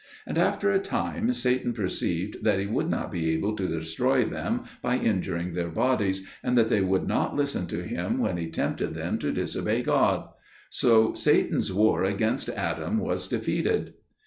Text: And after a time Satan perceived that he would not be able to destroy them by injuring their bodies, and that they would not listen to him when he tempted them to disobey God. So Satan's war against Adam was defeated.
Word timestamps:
And 0.25 0.35
after 0.35 0.71
a 0.71 0.79
time 0.79 1.31
Satan 1.31 1.73
perceived 1.73 2.43
that 2.43 2.57
he 2.57 2.65
would 2.65 2.89
not 2.89 3.11
be 3.11 3.29
able 3.35 3.55
to 3.55 3.67
destroy 3.67 4.25
them 4.25 4.63
by 4.81 4.97
injuring 4.97 5.53
their 5.53 5.69
bodies, 5.69 6.27
and 6.41 6.57
that 6.57 6.69
they 6.69 6.81
would 6.81 7.07
not 7.07 7.35
listen 7.35 7.67
to 7.67 7.83
him 7.83 8.17
when 8.17 8.37
he 8.37 8.49
tempted 8.49 8.95
them 8.95 9.19
to 9.19 9.31
disobey 9.31 9.83
God. 9.83 10.27
So 10.71 11.13
Satan's 11.13 11.71
war 11.71 12.03
against 12.03 12.49
Adam 12.49 12.97
was 12.97 13.27
defeated. 13.27 13.93